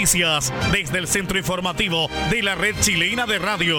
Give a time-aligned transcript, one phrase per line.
[0.00, 3.76] Noticias desde el centro informativo de la red chilena de radio.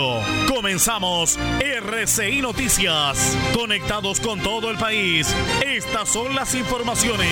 [0.47, 3.35] Comenzamos RCI Noticias.
[3.55, 5.33] Conectados con todo el país.
[5.65, 7.27] Estas son las informaciones.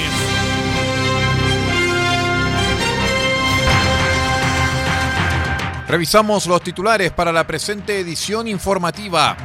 [5.88, 9.38] Revisamos los titulares para la presente edición informativa.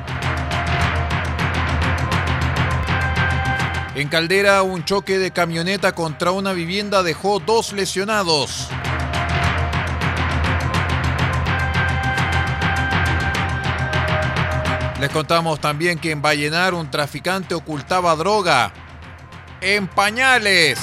[3.95, 8.71] En Caldera, un choque de camioneta contra una vivienda dejó dos lesionados.
[15.05, 18.73] Les contamos también que en Vallenar un traficante ocultaba droga
[19.61, 20.81] en pañales.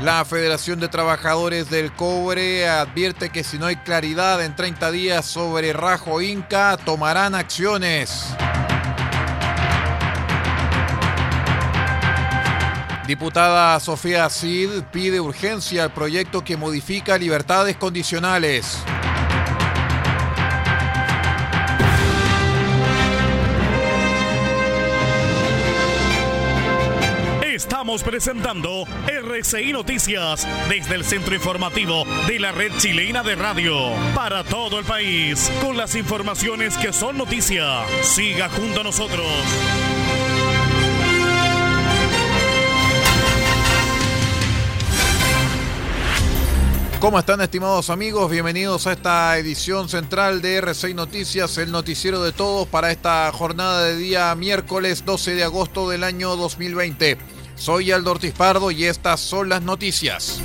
[0.00, 5.26] La Federación de Trabajadores del Cobre advierte que si no hay claridad en 30 días
[5.26, 8.28] sobre Rajo Inca, tomarán acciones.
[13.06, 18.82] Diputada Sofía Cid pide urgencia al proyecto que modifica libertades condicionales.
[28.00, 33.74] Presentando RCI Noticias desde el centro informativo de la red chilena de radio
[34.14, 37.84] para todo el país con las informaciones que son noticia.
[38.02, 39.26] Siga junto a nosotros.
[46.98, 48.30] ¿Cómo están estimados amigos?
[48.30, 53.84] Bienvenidos a esta edición central de R6 Noticias, el noticiero de todos para esta jornada
[53.84, 57.31] de día miércoles 12 de agosto del año 2020.
[57.62, 60.40] Soy Aldo Ortiz Pardo y estas son las noticias.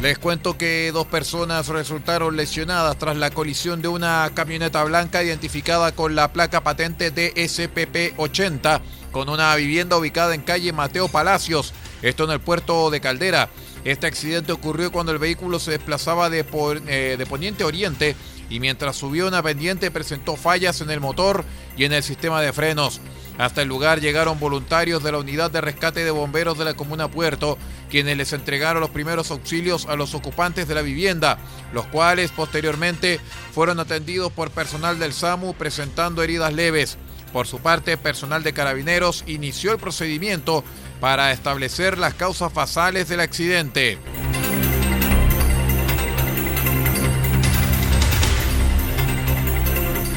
[0.00, 5.92] Les cuento que dos personas resultaron lesionadas tras la colisión de una camioneta blanca identificada
[5.92, 12.24] con la placa patente DSPP 80 con una vivienda ubicada en calle Mateo Palacios, esto
[12.24, 13.50] en el puerto de Caldera.
[13.84, 16.44] Este accidente ocurrió cuando el vehículo se desplazaba de,
[16.86, 18.14] eh, de poniente a oriente
[18.48, 21.44] y mientras subió una pendiente presentó fallas en el motor
[21.76, 23.00] y en el sistema de frenos.
[23.38, 27.10] Hasta el lugar llegaron voluntarios de la unidad de rescate de bomberos de la comuna
[27.10, 27.56] Puerto,
[27.90, 31.38] quienes les entregaron los primeros auxilios a los ocupantes de la vivienda,
[31.72, 33.20] los cuales posteriormente
[33.52, 36.98] fueron atendidos por personal del SAMU presentando heridas leves.
[37.32, 40.62] Por su parte, personal de carabineros inició el procedimiento
[41.02, 43.98] para establecer las causas basales del accidente.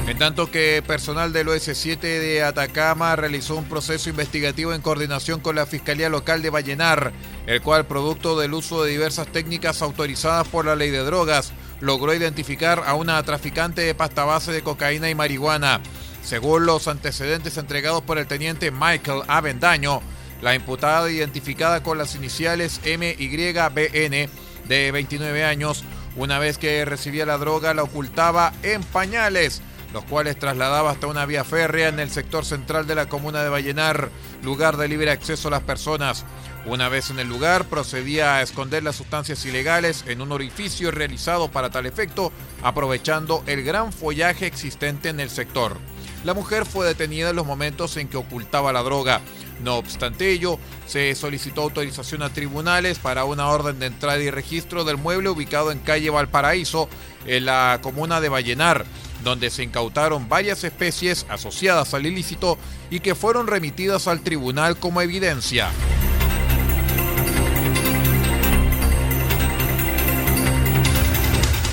[0.07, 5.55] En tanto que personal del OS7 de Atacama realizó un proceso investigativo en coordinación con
[5.55, 7.13] la Fiscalía Local de Vallenar,
[7.47, 11.51] el cual, producto del uso de diversas técnicas autorizadas por la ley de drogas,
[11.81, 15.81] logró identificar a una traficante de pasta base de cocaína y marihuana.
[16.21, 20.03] Según los antecedentes entregados por el teniente Michael Avendaño,
[20.41, 24.29] la imputada identificada con las iniciales MYBN
[24.67, 25.83] de 29 años,
[26.15, 29.61] una vez que recibía la droga la ocultaba en pañales,
[29.93, 33.49] los cuales trasladaba hasta una vía férrea en el sector central de la comuna de
[33.49, 34.09] Vallenar,
[34.43, 36.25] lugar de libre acceso a las personas.
[36.65, 41.49] Una vez en el lugar, procedía a esconder las sustancias ilegales en un orificio realizado
[41.49, 42.31] para tal efecto,
[42.63, 45.77] aprovechando el gran follaje existente en el sector.
[46.25, 49.21] La mujer fue detenida en los momentos en que ocultaba la droga.
[49.63, 50.57] No obstante ello,
[50.87, 55.71] se solicitó autorización a tribunales para una orden de entrada y registro del mueble ubicado
[55.71, 56.89] en calle Valparaíso,
[57.27, 58.85] en la comuna de Vallenar,
[59.23, 62.57] donde se incautaron varias especies asociadas al ilícito
[62.89, 65.69] y que fueron remitidas al tribunal como evidencia.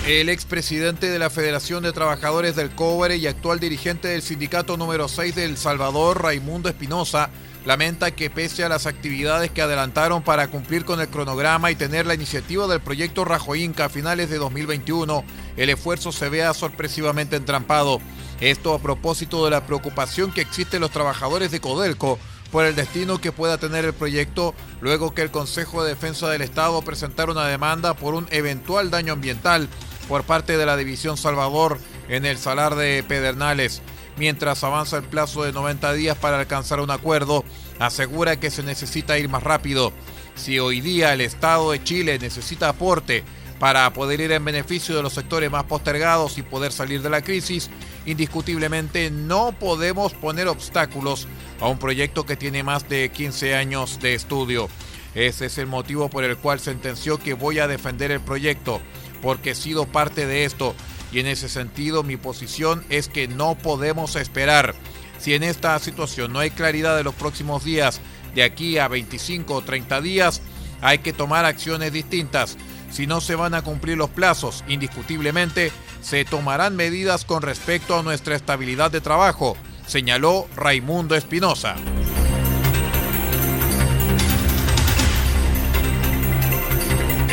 [0.07, 5.07] El expresidente de la Federación de Trabajadores del Cobre y actual dirigente del sindicato número
[5.07, 7.31] 6 de El Salvador, Raimundo Espinosa,
[7.65, 12.07] lamenta que pese a las actividades que adelantaron para cumplir con el cronograma y tener
[12.07, 15.23] la iniciativa del proyecto Rajo Inca a finales de 2021,
[15.57, 18.01] el esfuerzo se vea sorpresivamente entrampado.
[18.41, 22.19] Esto a propósito de la preocupación que existe en los trabajadores de Codelco
[22.51, 26.43] por el destino que pueda tener el proyecto luego que el Consejo de Defensa del
[26.43, 29.69] Estado presentara una demanda por un eventual daño ambiental
[30.09, 31.79] por parte de la División Salvador
[32.09, 33.83] en el Salar de Pedernales.
[34.19, 37.45] mientras avanza el plazo de 90 días para alcanzar un acuerdo,
[37.79, 39.93] asegura que se necesita ir más rápido.
[40.35, 43.25] Si hoy día el Estado de Chile necesita aporte
[43.59, 47.23] para poder ir en beneficio de los sectores más postergados y poder salir de la
[47.23, 47.71] crisis,
[48.07, 51.29] indiscutiblemente no podemos poner obstáculos
[51.61, 54.69] a un proyecto que tiene más de 15 años de estudio.
[55.15, 58.81] Ese es el motivo por el cual sentenció que voy a defender el proyecto,
[59.23, 60.75] porque he sido parte de esto
[61.13, 64.75] y en ese sentido mi posición es que no podemos esperar.
[65.19, 68.01] Si en esta situación no hay claridad de los próximos días,
[68.35, 70.43] de aquí a 25 o 30 días,
[70.81, 72.57] hay que tomar acciones distintas.
[72.91, 75.71] Si no se van a cumplir los plazos, indiscutiblemente,
[76.03, 81.77] se tomarán medidas con respecto a nuestra estabilidad de trabajo, señaló Raimundo Espinosa.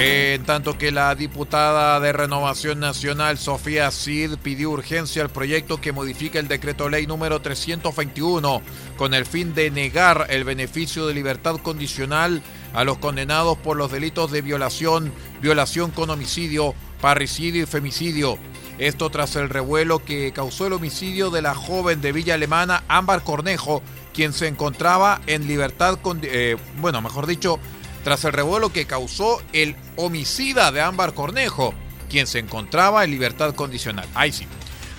[0.02, 5.92] En tanto que la diputada de Renovación Nacional, Sofía Cid, pidió urgencia al proyecto que
[5.92, 8.62] modifica el decreto ley número 321
[8.96, 12.42] con el fin de negar el beneficio de libertad condicional
[12.74, 15.12] a los condenados por los delitos de violación,
[15.42, 18.38] violación con homicidio, parricidio y femicidio.
[18.78, 23.26] Esto tras el revuelo que causó el homicidio de la joven de Villa Alemana, Ámbar
[23.26, 27.60] Cornejo, quien se encontraba en libertad, con, eh, bueno, mejor dicho,
[28.04, 31.74] tras el revuelo que causó el homicida de Ámbar Cornejo,
[32.10, 34.08] quien se encontraba en libertad condicional.
[34.14, 34.48] Ahí sí.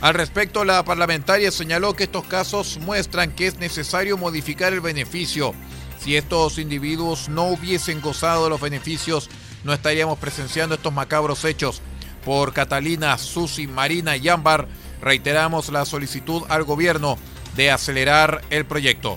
[0.01, 5.55] Al respecto, la parlamentaria señaló que estos casos muestran que es necesario modificar el beneficio.
[5.99, 9.29] Si estos individuos no hubiesen gozado de los beneficios,
[9.63, 11.83] no estaríamos presenciando estos macabros hechos.
[12.25, 14.69] Por Catalina, Susi, Marina y Ámbar,
[15.03, 17.19] reiteramos la solicitud al gobierno
[17.55, 19.17] de acelerar el proyecto.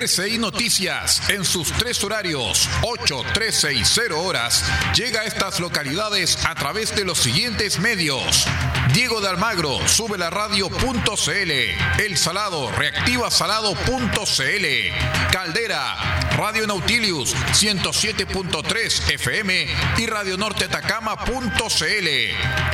[0.00, 4.64] RCI Noticias, en sus tres horarios, 8, 13 y 0 horas,
[4.94, 8.46] llega a estas localidades a través de los siguientes medios.
[8.94, 11.50] Diego de Almagro, sube la radio.cl.
[12.00, 14.66] El Salado, reactiva salado.cl.
[15.30, 19.66] Caldera, Radio Nautilius, 107.3 FM
[19.98, 22.08] y Radio Norte Atacama.cl.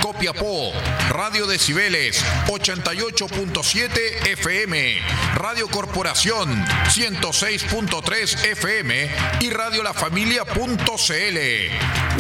[0.01, 0.73] Copiapó,
[1.11, 5.01] Radio Decibeles, 88.7 FM.
[5.35, 11.39] Radio Corporación, 106.3 FM y Radio La Familia.cl.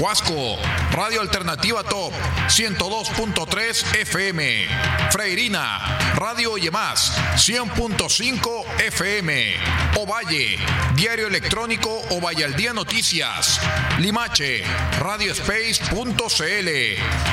[0.02, 0.56] Huasco,
[0.90, 2.12] Radio Alternativa Top,
[2.48, 4.66] 102.3 FM.
[5.10, 9.54] Freirina, Radio Oye Más, 100.5 FM.
[9.96, 10.58] Ovalle,
[10.96, 11.96] Diario Electrónico
[12.44, 13.60] al Día Noticias.
[13.98, 14.64] Limache,
[14.98, 16.68] Radiospace.cl.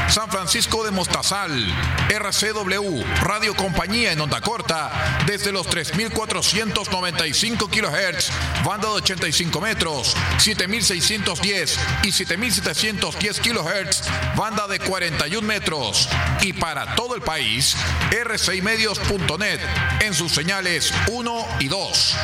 [0.10, 1.66] San Francisco de Mostazal,
[2.10, 8.30] RCW, Radio Compañía en onda corta, desde los 3.495 kHz,
[8.64, 14.04] banda de 85 metros, 7.610 y 7.710 kHz,
[14.36, 16.08] banda de 41 metros
[16.42, 17.76] y para todo el país,
[18.12, 19.60] rcimedios.net
[20.02, 22.16] en sus señales 1 y 2.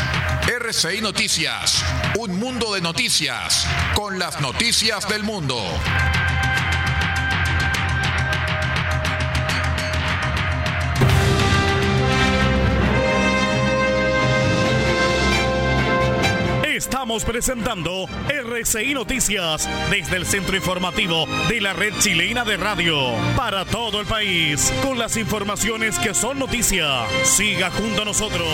[0.48, 1.69] RCI Noticias,
[2.18, 5.58] un mundo de noticias, con las noticias del mundo.
[17.10, 23.66] Estamos presentando RCI Noticias desde el centro informativo de la red chilena de radio para
[23.66, 27.06] todo el país con las informaciones que son noticia.
[27.24, 28.48] Siga junto a nosotros.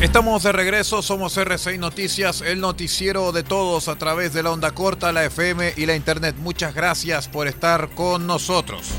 [0.00, 4.72] Estamos de regreso, somos RCI Noticias, el noticiero de todos a través de la onda
[4.72, 6.36] corta, la FM y la internet.
[6.38, 8.90] Muchas gracias por estar con nosotros.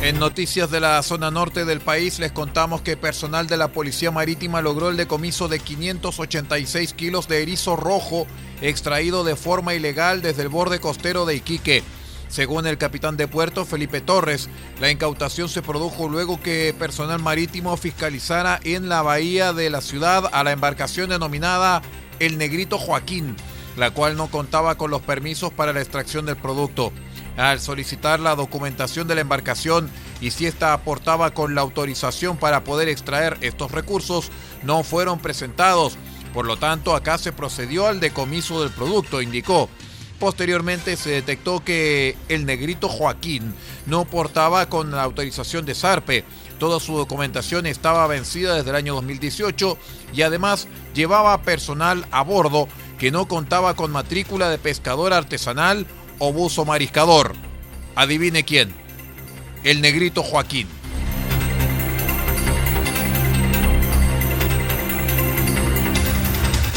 [0.00, 4.10] En noticias de la zona norte del país les contamos que personal de la Policía
[4.10, 8.26] Marítima logró el decomiso de 586 kilos de erizo rojo
[8.62, 11.82] extraído de forma ilegal desde el borde costero de Iquique.
[12.28, 14.48] Según el capitán de puerto Felipe Torres,
[14.80, 20.28] la incautación se produjo luego que personal marítimo fiscalizara en la bahía de la ciudad
[20.32, 21.82] a la embarcación denominada
[22.18, 23.36] El Negrito Joaquín,
[23.76, 26.92] la cual no contaba con los permisos para la extracción del producto
[27.36, 29.90] al solicitar la documentación de la embarcación
[30.20, 34.30] y si ésta aportaba con la autorización para poder extraer estos recursos,
[34.62, 35.98] no fueron presentados.
[36.32, 39.68] Por lo tanto, acá se procedió al decomiso del producto, indicó.
[40.18, 43.54] Posteriormente se detectó que el negrito Joaquín
[43.84, 46.24] no portaba con la autorización de Sarpe.
[46.58, 49.76] Toda su documentación estaba vencida desde el año 2018
[50.14, 52.66] y además llevaba personal a bordo
[52.98, 55.86] que no contaba con matrícula de pescador artesanal
[56.18, 57.34] o buzo mariscador.
[57.94, 58.74] Adivine quién.
[59.64, 60.66] El negrito Joaquín.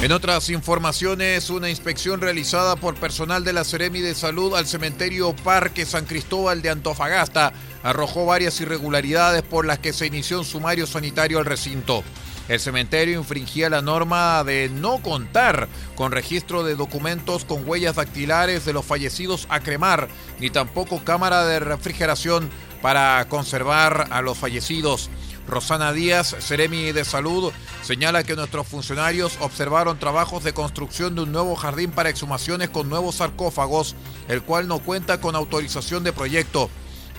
[0.02, 5.36] En otras informaciones, una inspección realizada por personal de la Seremi de Salud al cementerio
[5.36, 7.52] Parque San Cristóbal de Antofagasta
[7.84, 12.06] arrojó varias irregularidades por las que se inició un sumario sanitario al recinto.
[12.48, 18.64] El cementerio infringía la norma de no contar con registro de documentos con huellas dactilares
[18.64, 20.08] de los fallecidos a cremar,
[20.40, 22.50] ni tampoco cámara de refrigeración
[22.82, 25.10] para conservar a los fallecidos.
[25.50, 27.52] Rosana Díaz, Seremi de Salud,
[27.82, 32.88] señala que nuestros funcionarios observaron trabajos de construcción de un nuevo jardín para exhumaciones con
[32.88, 33.96] nuevos sarcófagos,
[34.28, 36.70] el cual no cuenta con autorización de proyecto.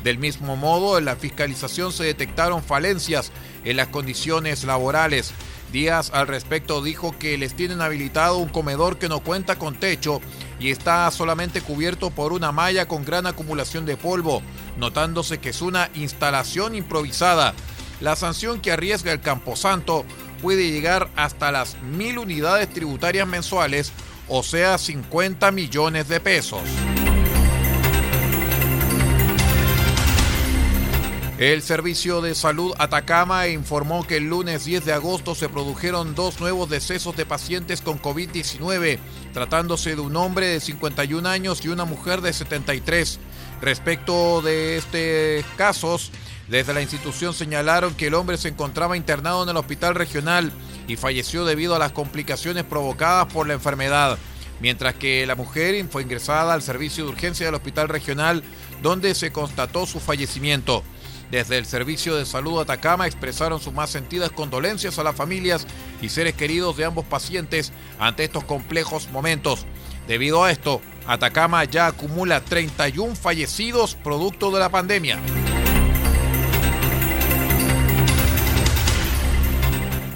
[0.05, 3.33] Del mismo modo, en la fiscalización se detectaron falencias
[3.65, 5.33] en las condiciones laborales.
[5.73, 10.21] Díaz al respecto dijo que les tienen habilitado un comedor que no cuenta con techo
[10.59, 14.43] y está solamente cubierto por una malla con gran acumulación de polvo,
[14.79, 17.55] notándose que es una instalación improvisada.
[18.01, 20.05] La sanción que arriesga el Camposanto
[20.41, 23.93] puede llegar hasta las mil unidades tributarias mensuales,
[24.29, 26.63] o sea, 50 millones de pesos.
[31.41, 36.39] El Servicio de Salud Atacama informó que el lunes 10 de agosto se produjeron dos
[36.39, 38.99] nuevos decesos de pacientes con COVID-19,
[39.33, 43.21] tratándose de un hombre de 51 años y una mujer de 73.
[43.63, 46.13] Respecto de estos casos,
[46.51, 50.51] desde la institución señalaron que el hombre se encontraba internado en el hospital regional
[50.89, 54.19] y falleció debido a las complicaciones provocadas por la enfermedad,
[54.61, 58.43] mientras que la mujer fue ingresada al servicio de urgencia del hospital regional
[58.83, 60.83] donde se constató su fallecimiento.
[61.31, 65.69] Desde el Servicio de Salud Atacama expresaron sus más sentidas condolencias a las familias
[66.03, 69.67] y seres queridos de ambos pacientes ante estos complejos momentos.
[70.09, 75.21] Debido a esto, Atacama ya acumula 31 fallecidos producto de la pandemia.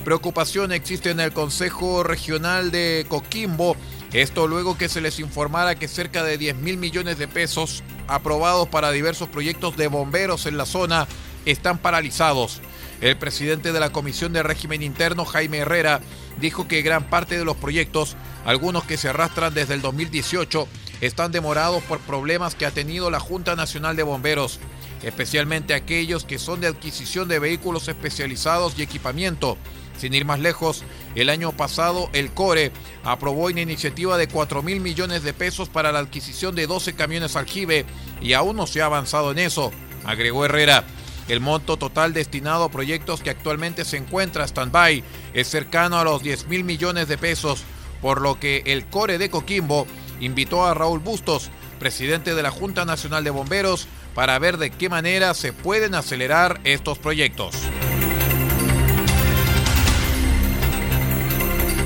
[0.04, 3.74] Preocupación existe en el Consejo Regional de Coquimbo.
[4.12, 8.68] Esto luego que se les informara que cerca de 10 mil millones de pesos aprobados
[8.68, 11.08] para diversos proyectos de bomberos en la zona
[11.46, 12.60] están paralizados.
[13.00, 16.02] El presidente de la Comisión de Régimen Interno, Jaime Herrera,
[16.38, 20.68] dijo que gran parte de los proyectos, algunos que se arrastran desde el 2018,
[21.00, 24.60] están demorados por problemas que ha tenido la Junta Nacional de Bomberos,
[25.02, 29.56] especialmente aquellos que son de adquisición de vehículos especializados y equipamiento.
[29.98, 30.82] Sin ir más lejos,
[31.14, 32.72] el año pasado el CORE
[33.04, 37.36] aprobó una iniciativa de 4 mil millones de pesos para la adquisición de 12 camiones
[37.36, 37.86] aljibe
[38.20, 39.72] y aún no se ha avanzado en eso,
[40.04, 40.84] agregó Herrera.
[41.28, 46.22] El monto total destinado a proyectos que actualmente se encuentra stand-by es cercano a los
[46.22, 47.62] 10 mil millones de pesos,
[48.02, 49.86] por lo que el Core de Coquimbo
[50.20, 54.88] invitó a Raúl Bustos, presidente de la Junta Nacional de Bomberos, para ver de qué
[54.88, 57.56] manera se pueden acelerar estos proyectos.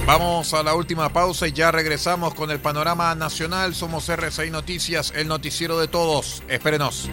[0.08, 3.74] Vamos a la última pausa y ya regresamos con el panorama nacional.
[3.74, 6.42] Somos RCI Noticias, el noticiero de todos.
[6.48, 7.10] Espérenos.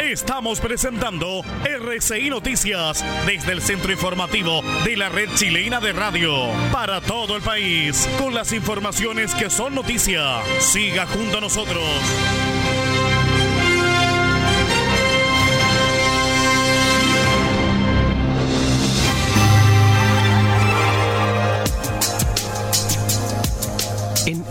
[0.00, 6.32] Estamos presentando RCI Noticias desde el centro informativo de la red chilena de radio
[6.72, 10.40] para todo el país con las informaciones que son noticia.
[10.60, 11.82] Siga junto a nosotros.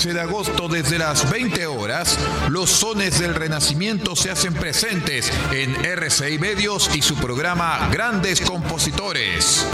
[0.00, 5.74] 15 de agosto desde las 20 horas, los sones del Renacimiento se hacen presentes en
[5.84, 9.66] RCI Medios y su programa Grandes Compositores.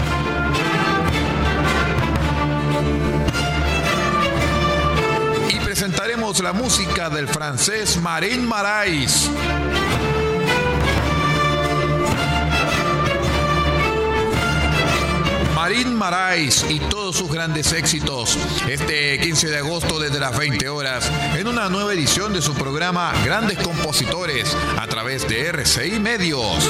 [5.47, 9.29] Y presentaremos la música del francés Marín Marais.
[15.67, 18.37] Marín Marais y todos sus grandes éxitos
[18.69, 23.11] este 15 de agosto desde las 20 horas en una nueva edición de su programa
[23.25, 26.69] Grandes Compositores a través de RCI Medios.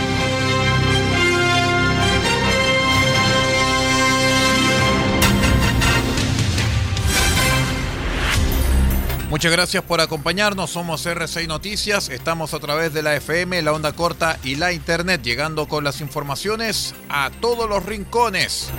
[9.31, 10.71] Muchas gracias por acompañarnos.
[10.71, 12.09] Somos R6 Noticias.
[12.09, 16.01] Estamos a través de la FM, la onda corta y la internet, llegando con las
[16.01, 18.69] informaciones a todos los rincones.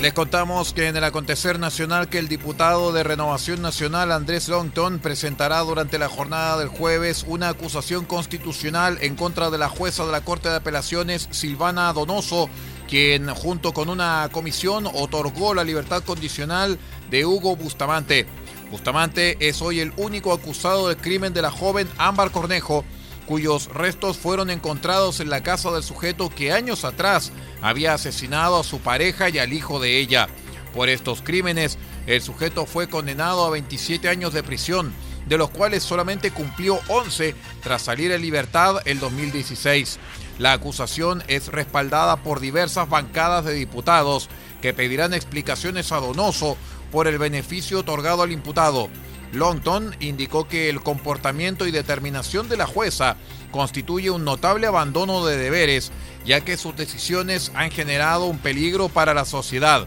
[0.00, 5.00] Les contamos que en el acontecer nacional que el diputado de Renovación Nacional Andrés Longton
[5.00, 10.12] presentará durante la jornada del jueves una acusación constitucional en contra de la jueza de
[10.12, 12.48] la Corte de Apelaciones Silvana Donoso
[12.88, 16.78] quien junto con una comisión otorgó la libertad condicional
[17.10, 18.26] de Hugo Bustamante.
[18.70, 22.84] Bustamante es hoy el único acusado del crimen de la joven Ámbar Cornejo,
[23.26, 28.64] cuyos restos fueron encontrados en la casa del sujeto que años atrás había asesinado a
[28.64, 30.28] su pareja y al hijo de ella.
[30.74, 34.92] Por estos crímenes, el sujeto fue condenado a 27 años de prisión,
[35.26, 39.98] de los cuales solamente cumplió 11 tras salir en libertad el 2016.
[40.38, 44.28] La acusación es respaldada por diversas bancadas de diputados
[44.60, 46.56] que pedirán explicaciones a Donoso
[46.92, 48.88] por el beneficio otorgado al imputado.
[49.32, 53.16] Longton indicó que el comportamiento y determinación de la jueza
[53.50, 55.90] constituye un notable abandono de deberes,
[56.24, 59.86] ya que sus decisiones han generado un peligro para la sociedad.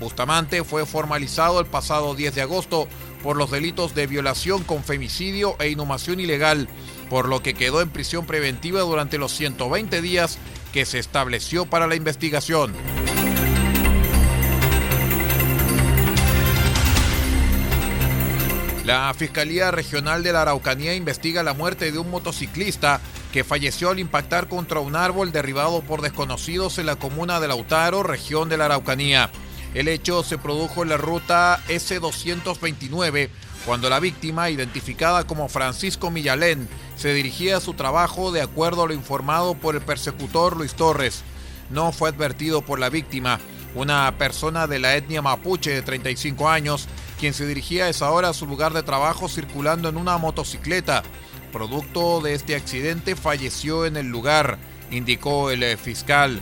[0.00, 2.88] Bustamante fue formalizado el pasado 10 de agosto
[3.22, 6.68] por los delitos de violación con femicidio e inhumación ilegal,
[7.10, 10.38] por lo que quedó en prisión preventiva durante los 120 días
[10.72, 12.72] que se estableció para la investigación.
[18.86, 23.00] La Fiscalía Regional de la Araucanía investiga la muerte de un motociclista
[23.32, 28.02] que falleció al impactar contra un árbol derribado por desconocidos en la comuna de Lautaro,
[28.02, 29.30] región de la Araucanía.
[29.74, 33.30] El hecho se produjo en la ruta S229
[33.66, 38.86] cuando la víctima, identificada como Francisco Millalén, se dirigía a su trabajo de acuerdo a
[38.86, 41.22] lo informado por el persecutor Luis Torres.
[41.68, 43.38] No fue advertido por la víctima,
[43.74, 48.30] una persona de la etnia mapuche de 35 años, quien se dirigía a esa hora
[48.30, 51.02] a su lugar de trabajo circulando en una motocicleta.
[51.52, 54.58] producto de este accidente falleció en el lugar,
[54.90, 56.40] indicó el fiscal.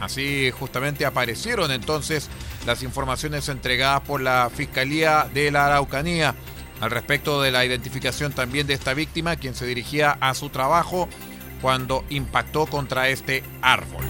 [0.00, 2.28] Así justamente aparecieron entonces
[2.66, 6.34] las informaciones entregadas por la Fiscalía de la Araucanía
[6.80, 11.08] al respecto de la identificación también de esta víctima, quien se dirigía a su trabajo
[11.60, 14.04] cuando impactó contra este árbol.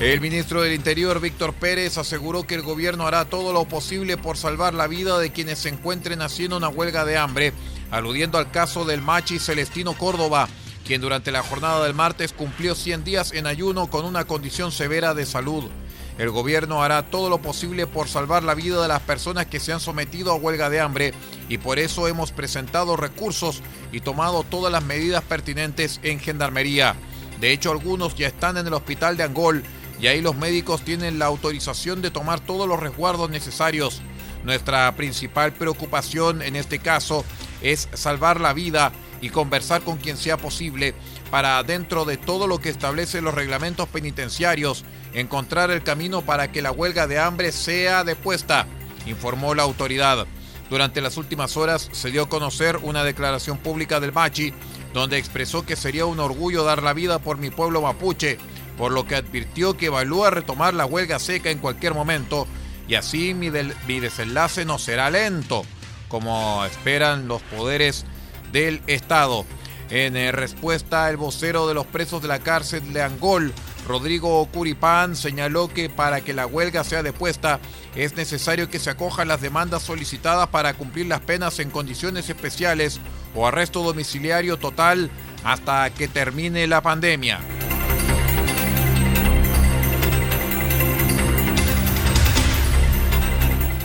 [0.00, 4.36] El ministro del Interior, Víctor Pérez, aseguró que el gobierno hará todo lo posible por
[4.36, 7.54] salvar la vida de quienes se encuentren haciendo una huelga de hambre,
[7.90, 10.46] aludiendo al caso del machi Celestino Córdoba,
[10.84, 15.14] quien durante la jornada del martes cumplió 100 días en ayuno con una condición severa
[15.14, 15.70] de salud.
[16.18, 19.72] El gobierno hará todo lo posible por salvar la vida de las personas que se
[19.72, 21.12] han sometido a huelga de hambre
[21.48, 26.94] y por eso hemos presentado recursos y tomado todas las medidas pertinentes en Gendarmería.
[27.40, 29.64] De hecho, algunos ya están en el hospital de Angol
[30.00, 34.00] y ahí los médicos tienen la autorización de tomar todos los resguardos necesarios.
[34.44, 37.24] Nuestra principal preocupación en este caso
[37.60, 40.94] es salvar la vida y conversar con quien sea posible
[41.34, 46.62] para, dentro de todo lo que establecen los reglamentos penitenciarios, encontrar el camino para que
[46.62, 48.68] la huelga de hambre sea depuesta,
[49.04, 50.28] informó la autoridad.
[50.70, 54.54] Durante las últimas horas se dio a conocer una declaración pública del Machi,
[54.92, 58.38] donde expresó que sería un orgullo dar la vida por mi pueblo mapuche,
[58.78, 62.46] por lo que advirtió que evalúa retomar la huelga seca en cualquier momento
[62.86, 63.50] y así mi,
[63.88, 65.64] mi desenlace no será lento,
[66.06, 68.04] como esperan los poderes
[68.52, 69.44] del Estado.
[69.90, 73.52] En eh, respuesta, el vocero de los presos de la cárcel de Angol,
[73.86, 77.60] Rodrigo Curipán, señaló que para que la huelga sea depuesta
[77.94, 82.98] es necesario que se acojan las demandas solicitadas para cumplir las penas en condiciones especiales
[83.34, 85.10] o arresto domiciliario total
[85.44, 87.40] hasta que termine la pandemia.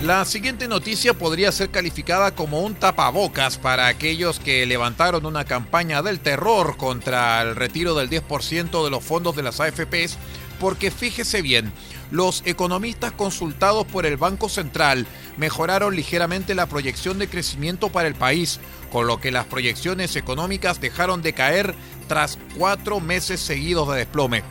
[0.10, 6.02] La siguiente noticia podría ser calificada como un tapabocas para aquellos que levantaron una campaña
[6.02, 10.18] del terror contra el retiro del 10% de los fondos de las AFPs,
[10.60, 11.72] porque fíjese bien,
[12.10, 15.06] los economistas consultados por el Banco Central
[15.38, 18.60] mejoraron ligeramente la proyección de crecimiento para el país,
[18.92, 21.76] con lo que las proyecciones económicas dejaron de caer
[22.08, 24.42] tras cuatro meses seguidos de desplome.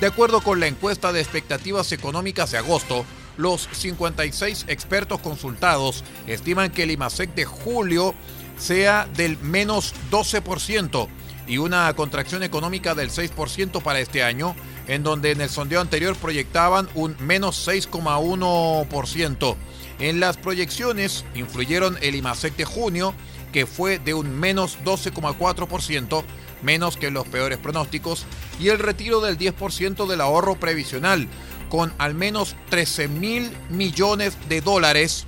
[0.00, 3.04] De acuerdo con la encuesta de expectativas económicas de agosto,
[3.40, 8.14] los 56 expertos consultados estiman que el IMASEC de julio
[8.58, 11.08] sea del menos 12%
[11.46, 14.54] y una contracción económica del 6% para este año,
[14.86, 19.56] en donde en el sondeo anterior proyectaban un menos 6,1%.
[19.98, 23.14] En las proyecciones influyeron el IMASEC de junio,
[23.52, 26.22] que fue de un menos 12,4%,
[26.62, 28.26] menos que los peores pronósticos,
[28.60, 31.26] y el retiro del 10% del ahorro previsional,
[31.70, 35.26] con al menos 13 mil millones de dólares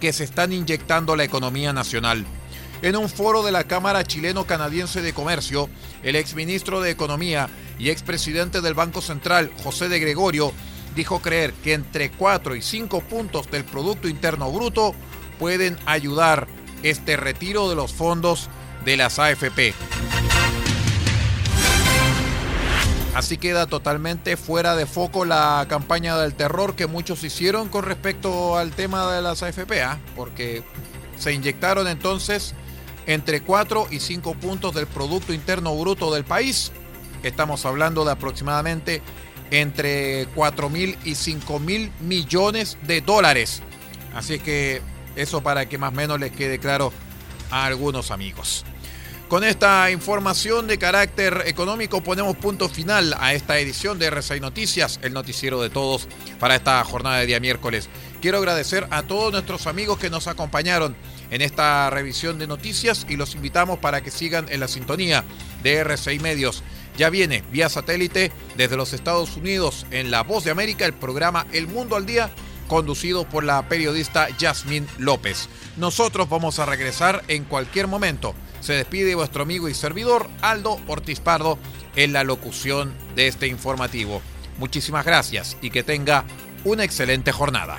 [0.00, 2.26] que se están inyectando a la economía nacional.
[2.82, 5.70] En un foro de la Cámara Chileno-Canadiense de Comercio,
[6.02, 10.52] el exministro de Economía y expresidente del Banco Central, José de Gregorio,
[10.94, 14.94] dijo creer que entre 4 y 5 puntos del Producto Interno Bruto
[15.38, 16.48] pueden ayudar
[16.82, 18.50] este retiro de los fondos
[18.84, 19.74] de las AFP.
[23.16, 28.58] Así queda totalmente fuera de foco la campaña del terror que muchos hicieron con respecto
[28.58, 29.98] al tema de las AFP, ¿ah?
[30.14, 30.62] porque
[31.18, 32.52] se inyectaron entonces
[33.06, 36.72] entre 4 y 5 puntos del Producto Interno Bruto del país.
[37.22, 39.00] Estamos hablando de aproximadamente
[39.50, 43.62] entre 4 mil y 5 mil millones de dólares.
[44.14, 44.82] Así que
[45.16, 46.92] eso para que más o menos les quede claro
[47.50, 48.66] a algunos amigos.
[49.28, 55.00] Con esta información de carácter económico ponemos punto final a esta edición de RCI Noticias,
[55.02, 56.06] el noticiero de todos
[56.38, 57.88] para esta jornada de día miércoles.
[58.22, 60.94] Quiero agradecer a todos nuestros amigos que nos acompañaron
[61.32, 65.24] en esta revisión de noticias y los invitamos para que sigan en la sintonía
[65.64, 66.62] de RCI Medios.
[66.96, 71.48] Ya viene vía satélite desde los Estados Unidos en La Voz de América el programa
[71.52, 72.30] El Mundo al Día
[72.68, 75.48] conducido por la periodista Yasmín López.
[75.76, 81.20] Nosotros vamos a regresar en cualquier momento se despide vuestro amigo y servidor Aldo Ortiz
[81.20, 81.56] Pardo
[81.94, 84.20] en la locución de este informativo.
[84.58, 86.24] Muchísimas gracias y que tenga
[86.64, 87.78] una excelente jornada.